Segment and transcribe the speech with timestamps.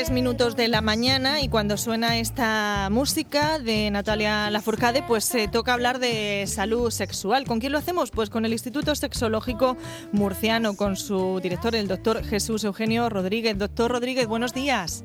[0.00, 5.02] 10 y 33 minutos de la mañana y cuando suena esta música de Natalia Lafourcade,
[5.02, 7.44] pues se toca hablar de salud sexual.
[7.44, 8.10] ¿Con quién lo hacemos?
[8.10, 9.76] Pues con el Instituto Sexológico
[10.12, 13.58] Murciano, con su director, el doctor Jesús Eugenio Rodríguez.
[13.58, 15.04] Doctor Rodríguez, buenos días.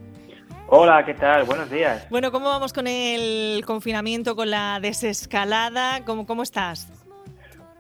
[0.70, 1.44] Hola, ¿qué tal?
[1.44, 2.08] Buenos días.
[2.10, 6.05] Bueno, ¿cómo vamos con el confinamiento, con la desescalada?
[6.05, 6.88] ¿Cómo, cómo estás?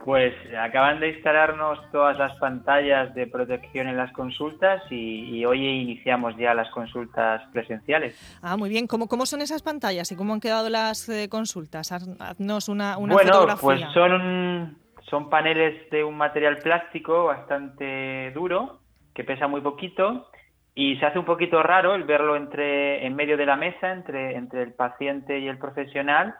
[0.05, 6.37] Pues acaban de instalarnos todas las pantallas de protección en las consultas y, hoy iniciamos
[6.37, 8.15] ya las consultas presenciales.
[8.43, 8.85] Ah, muy bien.
[8.85, 11.91] ¿Cómo, cómo son esas pantallas y cómo han quedado las eh, consultas?
[11.91, 14.77] Haznos una, una bueno, pues son,
[15.09, 18.81] son paneles de un material plástico bastante duro
[19.15, 20.29] que pesa muy poquito
[20.75, 24.35] y se hace un poquito raro el verlo entre en medio de la mesa entre,
[24.35, 26.35] entre el paciente y el profesional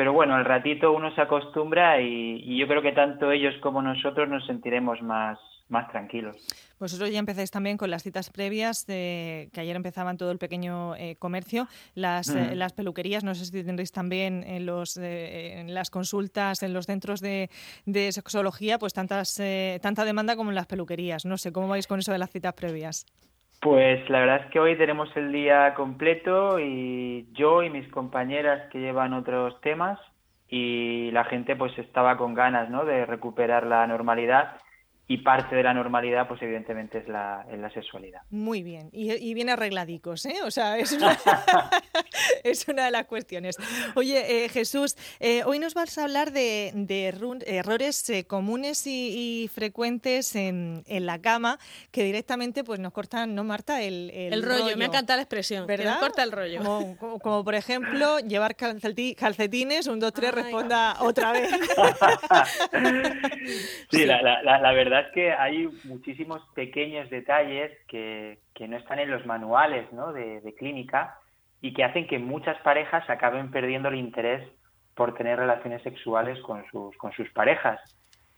[0.00, 4.26] pero bueno, al ratito uno se acostumbra y, yo creo que tanto ellos como nosotros
[4.30, 6.38] nos sentiremos más, más tranquilos.
[6.78, 10.96] Vosotros ya empezáis también con las citas previas, de, que ayer empezaban todo el pequeño
[10.96, 15.74] eh, comercio, las, eh, las peluquerías, no sé si tendréis también en, los, eh, en
[15.74, 17.50] las consultas, en los centros de,
[17.84, 19.38] de sexología, pues tantas,
[19.82, 21.26] tanta demanda como en las peluquerías.
[21.26, 23.04] No sé, ¿cómo vais con eso de las citas previas?
[23.60, 28.70] Pues la verdad es que hoy tenemos el día completo y yo y mis compañeras
[28.70, 29.98] que llevan otros temas
[30.48, 32.86] y la gente pues estaba con ganas ¿no?
[32.86, 34.56] de recuperar la normalidad
[35.10, 38.20] y parte de la normalidad, pues evidentemente es la, la sexualidad.
[38.30, 40.36] Muy bien, y, y, bien arregladicos, ¿eh?
[40.44, 41.18] O sea, es una,
[42.44, 43.56] es una de las cuestiones.
[43.96, 49.50] Oye, eh, Jesús, eh, hoy nos vas a hablar de, de errores eh, comunes y,
[49.52, 51.58] frecuentes en, en, la cama
[51.90, 53.82] que directamente pues nos cortan, ¿no, Marta?
[53.82, 54.76] El, el, rollo.
[54.76, 55.84] me encanta la expresión, ¿verdad?
[55.84, 56.96] Que nos corta el rollo.
[57.20, 61.50] Como, por ejemplo, llevar calcetines, un, dos, tres, responda otra vez.
[63.90, 68.38] sí, La, la, la verdad es que hay muchísimos pequeños detalles que,
[68.68, 70.12] no están en los manuales ¿no?
[70.12, 71.18] de, clínica
[71.62, 74.46] y que hacen que muchas parejas acaben perdiendo el interés
[74.94, 77.80] por tener relaciones sexuales con sus, con sus parejas.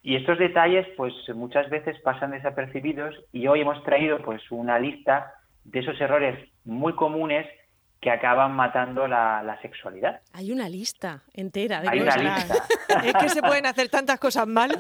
[0.02, 5.32] Y estos detalles, pues muchas veces pasan desapercibidos y hoy hemos traído pues una lista
[5.64, 7.46] de esos errores muy comunes
[8.02, 10.20] que acaban matando la, sexualidad.
[10.32, 12.54] Hay una lista entera de Hay una lista.
[13.04, 14.76] Es que se pueden hacer tantas cosas mal.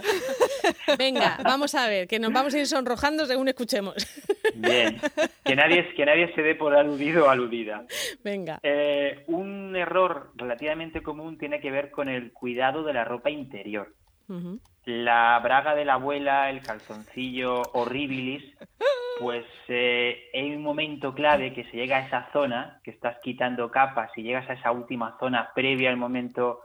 [0.98, 3.94] Venga, vamos a ver, que nos vamos a ir sonrojando según escuchemos.
[4.56, 5.00] Bien,
[5.44, 7.84] que nadie, que nadie se dé por aludido o aludida.
[8.24, 8.58] Venga.
[8.64, 13.94] Eh, un error relativamente común tiene que ver con el cuidado de la ropa interior.
[14.84, 18.42] La braga de la abuela, el calzoncillo horribilis,
[19.20, 23.70] pues eh, hay un momento clave que se llega a esa zona, que estás quitando
[23.70, 26.60] capas y llegas a esa última zona previa al momento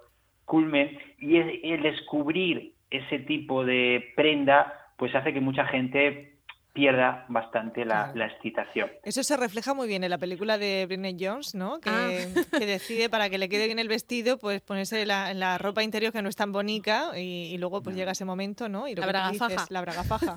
[0.46, 6.37] culmen, y el descubrir ese tipo de prenda, pues hace que mucha gente
[6.78, 8.92] pierda bastante la, excitación.
[9.02, 11.80] Eso se refleja muy bien en la película de Britney Jones, ¿no?
[11.80, 12.60] Que, ah.
[12.60, 16.30] decide para que le quede bien el vestido, pues ponerse la, ropa interior que no
[16.30, 18.88] es tan bonita y, luego pues llega ese momento, ¿no?
[18.88, 19.66] Y la braga faja.
[19.70, 20.36] La braga faja.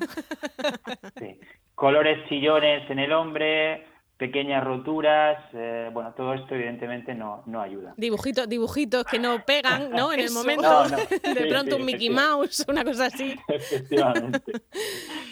[1.18, 1.38] Sí.
[1.74, 3.84] Colores chillones en el hombre,
[4.16, 7.92] pequeñas roturas, eh, bueno, todo esto evidentemente no, no ayuda.
[7.98, 10.10] Dibujitos, dibujitos que no pegan, ¿no?
[10.10, 13.36] En el momento, de pronto un Mickey Mouse, una cosa así.
[13.46, 14.40] Efectivamente.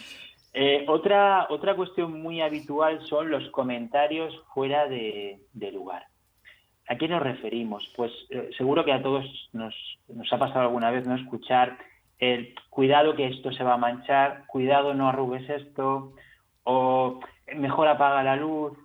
[0.54, 5.40] Eh, otra, otra cuestión muy habitual son los comentarios fuera de,
[5.72, 6.06] lugar.
[6.88, 7.92] ¿A qué nos referimos?
[7.96, 9.74] Pues eh, seguro que a todos nos,
[10.08, 11.76] nos, ha pasado alguna vez no escuchar
[12.18, 16.14] el cuidado que esto se va a manchar, cuidado no arrugues esto,
[16.64, 17.20] o
[17.54, 18.76] mejor apaga la luz,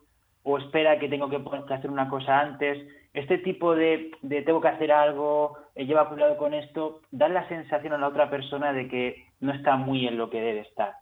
[0.44, 1.42] o espera que tengo que,
[1.74, 2.86] hacer una cosa antes.
[3.14, 7.48] Este tipo de, de tengo que hacer algo, eh, lleva cuidado con esto, da la
[7.48, 10.94] sensación a la otra persona de que no está muy en lo que debe estar.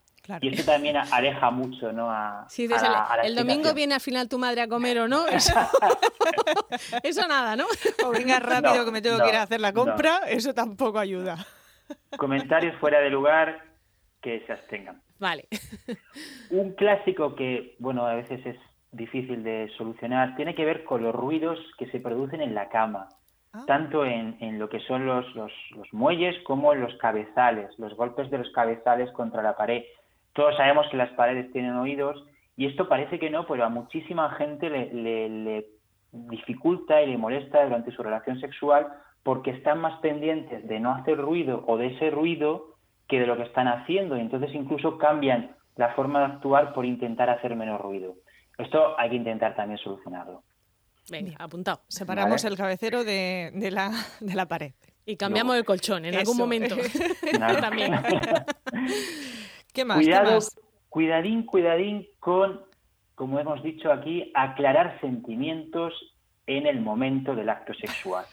[0.41, 2.09] Y eso también aleja mucho, ¿no?
[2.11, 2.69] A, sí,
[3.23, 5.25] el, domingo viene al final tu madre a comer o no.
[7.03, 7.65] Eso, nada, ¿no?
[8.05, 11.37] O venga rápido que me tengo que ir a hacer la compra, eso tampoco ayuda.
[12.17, 13.63] Comentarios fuera de lugar
[14.21, 15.01] que se abstengan.
[15.19, 15.47] Vale.
[16.51, 18.57] Un clásico que, bueno, a veces es
[18.91, 23.09] difícil de solucionar, tiene que ver con los ruidos que se producen en la cama.
[23.53, 23.65] Ah.
[23.67, 27.93] tanto en, en, lo que son los, los, los, muelles como en los cabezales, los
[27.97, 29.83] golpes de los cabezales contra la pared.
[30.33, 32.23] Todos sabemos que las paredes tienen oídos
[32.55, 35.65] y esto parece que no, pero a muchísima gente le,
[36.11, 38.87] dificulta y le molesta durante su relación sexual
[39.23, 42.75] porque están más pendientes de no hacer ruido o de ese ruido
[43.07, 46.85] que de lo que están haciendo y entonces incluso cambian la forma de actuar por
[46.85, 48.15] intentar hacer menos ruido.
[48.57, 50.43] Esto hay que intentar también solucionarlo.
[51.09, 51.81] Venga, apuntado.
[51.87, 54.73] Separamos el cabecero de, la, de, la, pared.
[55.05, 56.75] Y cambiamos el colchón en algún momento.
[57.59, 57.93] También.
[59.73, 59.97] ¿Qué más?
[59.97, 60.39] Cuidado,
[60.89, 62.61] cuidadín, cuidadín con,
[63.15, 65.93] como hemos dicho aquí, aclarar sentimientos
[66.47, 68.25] en el momento del acto sexual.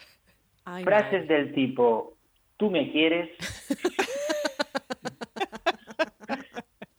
[0.85, 2.17] Frases del tipo,
[2.57, 3.31] tú me quieres.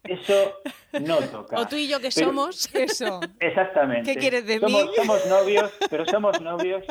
[0.04, 0.56] Eso
[1.02, 1.60] no toca.
[1.60, 2.74] O tú y yo que somos.
[2.74, 3.20] Eso.
[3.40, 4.12] Exactamente.
[4.12, 4.92] ¿Qué quieres de somos, mí?
[4.96, 6.84] Somos novios, pero somos novios.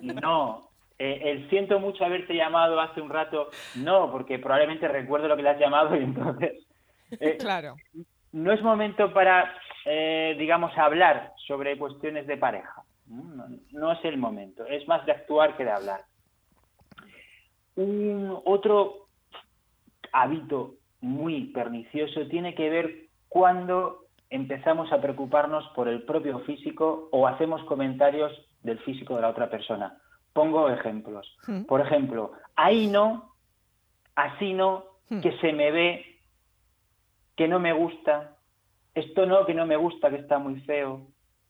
[0.00, 0.70] No.
[0.98, 3.50] Eh, el siento mucho haberte llamado hace un rato.
[3.74, 6.52] No, porque probablemente recuerdo lo que le has llamado y entonces.
[7.10, 7.76] Eh, claro.
[8.32, 9.54] No es momento para,
[9.84, 12.82] eh, digamos, hablar sobre cuestiones de pareja.
[13.06, 14.66] No, no, es el momento.
[14.66, 16.02] Es más de actuar que de hablar.
[17.76, 19.08] Un otro
[20.12, 27.26] hábito muy pernicioso tiene que ver cuando empezamos a preocuparnos por el propio físico o
[27.26, 29.98] hacemos comentarios del físico de la otra persona.
[30.32, 31.36] Pongo ejemplos.
[31.46, 31.64] Hmm.
[31.64, 33.34] Por ejemplo, ahí no,
[34.16, 35.20] así no, Hmm.
[35.20, 36.13] que se me ve,
[37.36, 38.36] que no me gusta,
[38.94, 41.06] esto no, que no me gusta, que está muy feo,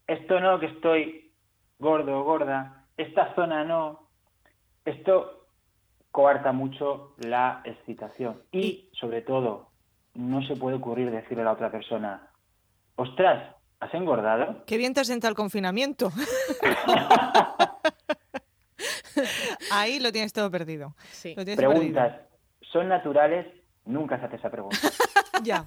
[0.07, 1.33] esto no, que estoy
[1.79, 4.09] gordo o gorda, esta zona no.
[4.85, 5.47] Esto
[6.11, 9.71] coarta mucho la excitación y, sobre todo,
[10.15, 12.29] no se puede ocurrir decirle a la otra persona,
[12.97, 14.65] ostras, ¿has engordado?
[14.67, 16.13] Qué bien te senta el confinamiento.
[19.73, 20.95] Ahí lo tienes todo perdido.
[21.11, 21.35] Sí.
[21.37, 22.29] Lo tienes Preguntas, perdido.
[22.73, 23.47] ¿son naturales?
[23.85, 24.77] Nunca se hace esa pregunta.
[25.43, 25.67] Ya.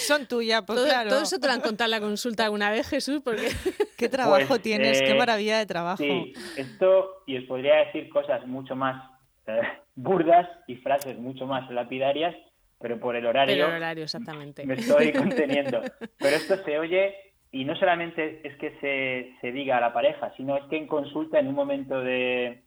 [0.00, 1.10] Son tuyas, pues todo, claro.
[1.10, 3.48] todo eso te lo han contado en la consulta alguna vez, Jesús, porque
[3.96, 5.98] Qué trabajo Pues, tienes, qué eh, maravilla de trabajo.
[6.02, 9.10] Sí, esto, y os podría decir cosas mucho más
[9.46, 9.60] eh,
[9.94, 12.34] burdas y frases mucho más lapidarias,
[12.80, 14.64] pero por el horario, pero el horario, exactamente.
[14.64, 15.82] me estoy conteniendo.
[16.18, 17.14] Pero esto se oye
[17.52, 20.86] y no solamente es que se, se diga a la pareja, sino es que en
[20.86, 22.62] consulta, en un momento de,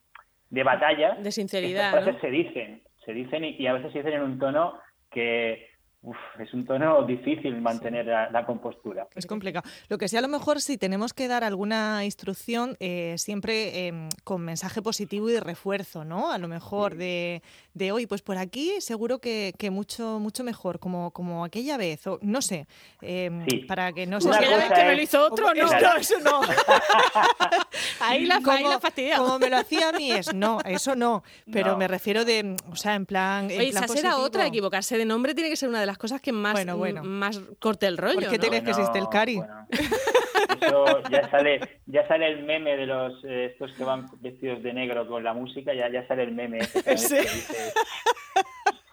[0.51, 2.21] de batalla, De sinceridad, estas frases ¿no?
[2.21, 4.79] se dicen, se dicen y, y a veces se dicen en un tono
[5.11, 5.72] que
[6.03, 9.07] uf, es un tono difícil mantener la, la compostura.
[9.15, 9.67] Es complicado.
[9.89, 14.09] Lo que sí, a lo mejor, si tenemos que dar alguna instrucción, eh, siempre eh,
[14.23, 16.31] con mensaje positivo y de refuerzo, ¿no?
[16.31, 17.41] A lo mejor de,
[17.73, 22.05] de hoy, pues por aquí seguro que, que mucho mucho mejor, como, como aquella vez,
[22.07, 22.67] o no sé,
[23.01, 23.57] eh, Sí.
[23.59, 25.63] para que no se Aquella vez que me lo hizo otro, no.
[25.71, 26.41] No, eso no.
[27.99, 29.23] Ahí la, ahí la fastidiado.
[29.25, 31.23] como me lo hacía a mí es, no, eso no.
[31.51, 31.77] Pero No.
[31.77, 33.49] me refiero de, o sea, en plan.
[33.49, 35.92] En Oye, plan esa será otra, equivocarse de nombre tiene que ser una de las
[35.97, 37.03] cosas que más, Bueno, bueno.
[37.03, 38.41] mm, más corte el rollo, ¿Por qué ¿no?
[38.41, 39.37] te crees que existe el Cari?
[39.37, 39.67] bueno.
[40.61, 44.73] Eso ya sale, ya sale el meme de los eh, estos que van vestidos de
[44.73, 47.17] negro con la música, ya, ya sale el meme Sí.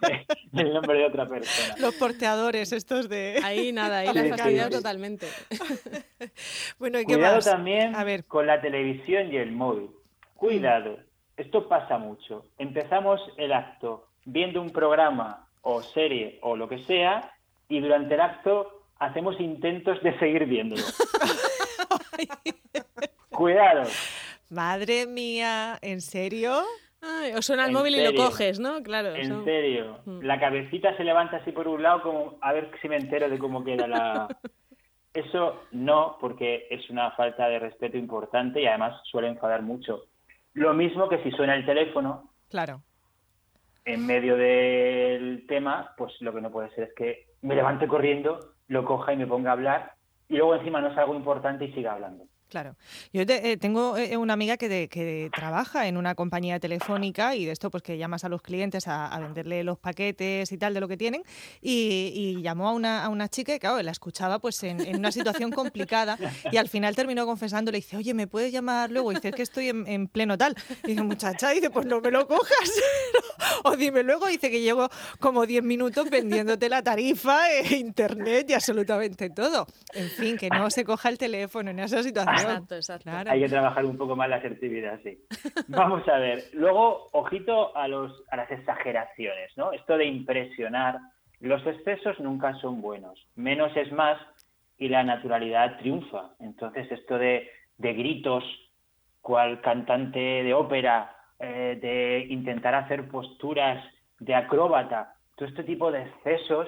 [0.53, 1.75] el nombre de otra persona.
[1.79, 3.39] Los porteadores estos de...
[3.43, 5.27] Ahí nada, ahí la Sí, has sí, totalmente.
[6.79, 7.45] Bueno, ¿y qué Cuidado más?
[7.45, 9.91] también A ver, con la televisión y el móvil.
[10.35, 10.97] Cuidado,
[11.37, 12.45] esto pasa mucho.
[12.57, 17.33] Empezamos el acto viendo un programa o serie o lo que sea
[17.69, 20.83] y durante el acto hacemos intentos de seguir viéndolo.
[23.29, 23.83] Cuidado.
[24.49, 26.61] madre mía, ¿en serio?
[27.01, 28.83] Ay, o suena el ¿En móvil y lo coges, ¿no?
[28.83, 29.15] Claro.
[29.15, 29.99] En son- serio.
[30.05, 30.19] Mm.
[30.21, 33.39] La cabecita se levanta así por un lado como a ver si me entero de
[33.39, 34.27] cómo queda la...
[35.13, 40.05] Eso no, porque es una falta de respeto importante y además suele enfadar mucho.
[40.53, 42.81] Lo mismo que si suena el teléfono Claro.
[43.85, 48.39] En medio del tema, pues lo que no puede ser es que me levante corriendo,
[48.67, 49.93] lo coja y me ponga a hablar
[50.29, 52.25] y luego encima no es algo importante y siga hablando.
[52.51, 52.75] Claro.
[53.13, 57.33] Yo te- eh, tengo eh, una amiga que, de- que trabaja en una compañía telefónica
[57.33, 60.73] y de esto pues que llamas a los clientes a, venderle los paquetes y tal
[60.73, 61.23] de lo que tienen
[61.61, 65.13] y, y llamó a una, a una chica y claro, la escuchaba pues en, una
[65.13, 66.17] situación complicada
[66.51, 69.13] y al final terminó confesando, le dice, oye, ¿me puedes llamar luego?
[69.13, 70.53] Y dice, es que estoy en, en pleno tal.
[70.83, 72.69] Y dice, muchacha, dice, pues no me lo cojas.
[73.63, 74.89] o dime luego, dice que llevo
[75.21, 79.67] como 10 minutos vendiéndote la tarifa, eh, internet y absolutamente todo.
[79.93, 82.40] En fin, que no se coja el teléfono en esa situación.
[82.41, 83.03] Exacto, exacto.
[83.09, 83.31] Claro.
[83.31, 85.17] Hay que trabajar un poco más la asertividad, sí.
[85.67, 86.43] Vamos a ver.
[86.53, 89.71] Luego, ojito a, los, a las exageraciones, ¿no?
[89.71, 90.99] Esto de impresionar.
[91.39, 93.27] Los excesos nunca son buenos.
[93.35, 94.19] Menos es más
[94.77, 96.31] y la naturalidad triunfa.
[96.39, 98.43] Entonces, esto de, de gritos,
[99.21, 103.83] cual cantante de ópera, eh, de intentar hacer posturas
[104.19, 106.67] de acróbata, todo este tipo de excesos,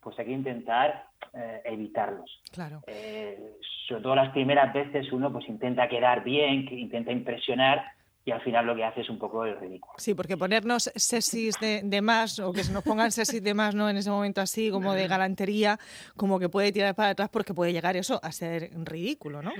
[0.00, 2.40] pues hay que intentar eh, evitarlos.
[2.52, 2.82] Claro.
[2.86, 7.84] Eh, sobre todo las primeras veces uno pues intenta quedar bien, que intenta impresionar
[8.24, 9.94] y al final lo que hace es un poco el ridículo.
[9.96, 13.74] Sí, porque ponernos sexys de, de más o que se nos pongan sexys de más
[13.74, 15.78] no en ese momento así como de galantería,
[16.16, 19.50] como que puede tirar para atrás porque puede llegar eso a ser ridículo, ¿no?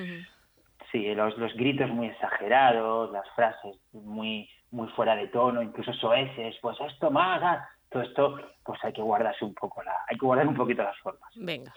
[0.93, 6.55] Sí, los, los gritos muy exagerados, las frases muy, muy fuera de tono, incluso soeces,
[6.61, 10.27] pues esto más, ah, todo esto, pues hay que guardarse un poco la, hay que
[10.27, 11.31] guardar un poquito las formas.
[11.37, 11.73] Venga.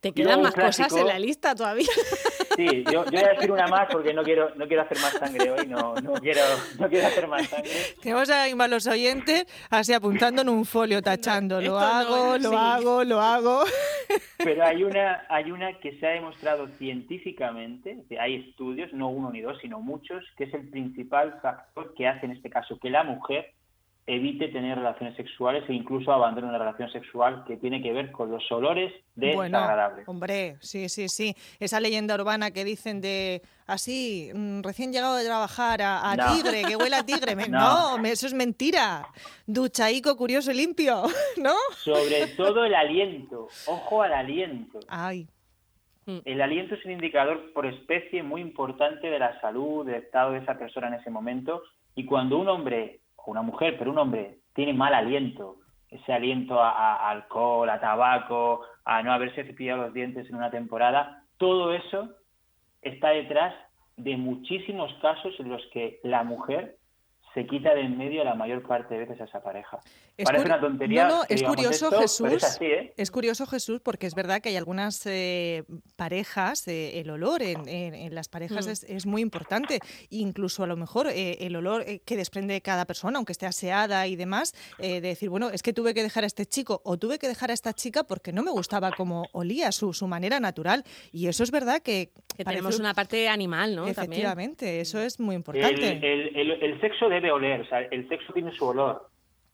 [0.00, 1.86] ¿Te quedan más cosas en la lista todavía?
[2.54, 5.12] Sí, yo, yo, voy a decir una más porque no quiero, no quiero hacer más
[5.12, 6.40] sangre hoy, no, no, quiero,
[6.78, 7.70] no quiero hacer más sangre.
[8.00, 13.20] Tenemos a los oyentes así apuntando en un folio, tachando, lo hago, lo hago, lo
[13.20, 13.64] hago.
[14.38, 19.42] Pero hay una, hay una que se ha demostrado científicamente, hay estudios, no uno ni
[19.42, 23.02] dos, sino muchos, que es el principal factor que hace en este caso que la
[23.02, 23.52] mujer
[24.06, 28.30] evite tener relaciones sexuales e incluso abandone una relación sexual que tiene que ver con
[28.30, 30.06] los olores desagradables.
[30.06, 31.34] Bueno, hombre, sí, sí, sí.
[31.58, 36.76] Esa leyenda urbana que dicen de así, mm, recién llegado de trabajar a, tigre, que
[36.76, 37.34] huele a tigre.
[37.50, 37.96] no.
[38.04, 39.08] eso es mentira.
[39.44, 41.02] Duchaico, curioso y limpio,
[41.42, 41.54] ¿no?
[41.76, 43.48] Sobre todo el aliento.
[43.66, 44.78] Ojo al aliento.
[44.86, 45.26] Ay.
[46.06, 46.18] Mm.
[46.24, 50.38] El aliento es un indicador por especie muy importante de la salud, del estado de
[50.38, 51.64] esa persona en ese momento.
[51.96, 55.56] Y cuando un hombre una mujer, pero un hombre tiene mal aliento,
[55.90, 61.22] ese aliento a, alcohol, a tabaco, a no haberse cepillado los dientes en una temporada,
[61.38, 62.10] todo eso
[62.82, 63.54] está detrás
[63.96, 66.76] de muchísimos casos en los que la mujer
[67.36, 69.78] se quita de en medio la mayor parte de veces a esa pareja.
[70.24, 71.06] Parece una tontería.
[71.06, 72.58] No, es curioso, Jesús.
[72.62, 72.94] ¿eh?
[72.96, 75.64] Es, curioso, Jesús, porque es verdad que hay algunas eh,
[75.96, 78.86] parejas, eh, el olor en, las parejas mm.
[78.88, 79.80] es, muy importante.
[80.08, 84.54] Incluso a lo mejor el olor que desprende cada persona, aunque esté aseada y demás,
[84.78, 87.50] de decir, bueno, es que tuve que dejar a este chico o tuve que dejar
[87.50, 90.84] a esta chica porque no me gustaba cómo olía su, su manera natural.
[91.12, 92.08] Y eso es verdad que.
[92.38, 93.86] tenemos una parte animal, ¿no?
[93.86, 96.00] Efectivamente, eso es muy importante.
[96.02, 99.08] El, el sexo debe oler, o sea, el sexo tiene su olor.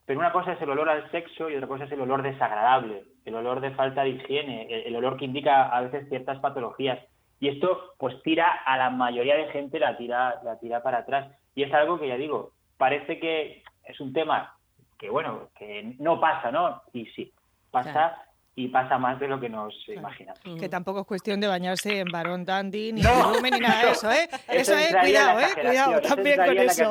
[0.05, 3.05] Pero una cosa es el olor al sexo y otra cosa es el olor desagradable,
[3.25, 6.99] el olor de falta de higiene, el, olor que indica a veces ciertas patologías.
[7.39, 11.33] Y esto pues tira a la mayoría de gente, la tira, la tira para atrás.
[11.55, 14.57] Y es algo que ya digo, parece que es un tema
[14.99, 16.83] que bueno, que no pasa, ¿no?
[16.93, 17.33] Y sí,
[17.71, 18.17] pasa
[18.55, 20.41] y pasa más de lo que nos imaginamos.
[20.61, 24.13] Que tampoco es cuestión de bañarse en varón dandy, ni no, ni nada de eso,
[24.13, 24.29] ¿eh?
[24.49, 25.47] Eso, es, cuidado, ¿eh?
[25.55, 26.91] Cuidado también con eso.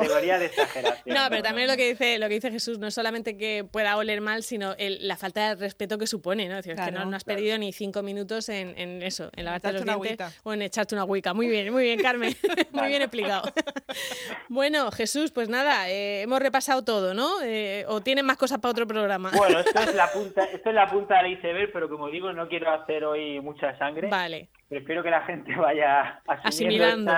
[1.06, 3.96] no, pero también lo que dice lo que dice Jesús, no es solamente que pueda
[3.96, 6.58] oler mal, sino el, la falta de respeto que supone, ¿no?
[6.58, 9.84] Es decir, que no, has perdido ni cinco minutos en, en eso, en lavarte los
[9.84, 11.32] dientes o en echarte una huica.
[11.32, 12.34] Muy bien, muy bien, Carmen.
[12.72, 13.52] muy bien explicado.
[14.48, 17.40] bueno, Jesús, pues nada, eh, hemos repasado todo, ¿no?
[17.42, 19.30] Eh, ¿O tienen más cosas para otro programa?
[19.36, 22.32] Bueno, esto es la punta, esto es la punta de la ver, pero como digo,
[22.32, 24.08] no quiero hacer hoy mucha sangre.
[24.08, 24.48] Vale.
[24.68, 27.12] Prefiero que la gente vaya asimilando.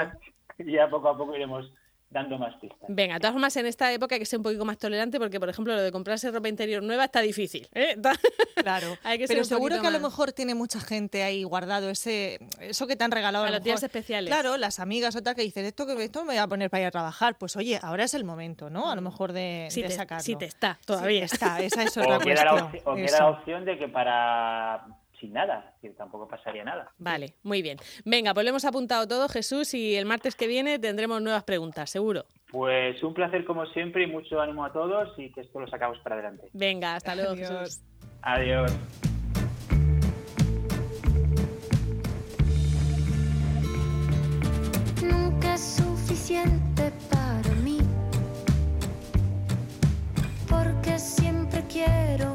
[0.59, 1.73] Y ya poco a poco iremos
[2.15, 2.79] dando más pistas.
[2.89, 5.41] Venga, de todas formas, en esta época hay que ser un poquito más tolerante porque,
[5.41, 7.69] por ejemplo, lo de comprarse ropa interior nueva está difícil.
[7.75, 7.97] ¿eh?
[8.55, 12.39] Claro, hay que pero seguro que a lo mejor tiene mucha gente ahí guardado ese
[12.61, 13.45] eso que te han regalado.
[13.45, 14.33] A, los días especiales.
[14.33, 16.87] Claro, las amigas otra que dicen, esto que esto me voy a poner para ir
[16.87, 17.37] a trabajar.
[17.37, 18.91] Pues oye, ahora es el momento, ¿no?
[18.91, 20.23] A lo mejor de, sí sacarlo.
[20.23, 21.25] Sí te está, todavía.
[21.25, 22.71] está, esa es otra o cuestión.
[22.71, 24.87] Queda o queda la opción de que para
[25.25, 26.93] sin nada, que tampoco pasaría nada.
[26.99, 27.79] Vale, muy bien.
[28.05, 31.89] Venga, pues lo hemos apuntado todo, Jesús, y el martes que viene tendremos nuevas preguntas,
[31.89, 32.27] seguro.
[32.51, 35.99] Pues un placer como siempre y mucho ánimo a todos y que esto lo sacamos
[36.01, 36.49] para adelante.
[36.53, 37.49] Venga, hasta luego, Adiós.
[37.49, 37.81] Jesús.
[38.23, 38.79] Adiós.
[45.03, 47.79] Nunca es suficiente para mí,
[50.49, 52.34] porque siempre quiero